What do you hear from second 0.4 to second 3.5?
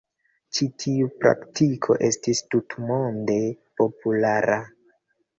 Ĉi tiu praktiko estis tutmonde